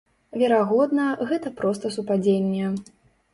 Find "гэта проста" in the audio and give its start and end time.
1.31-1.93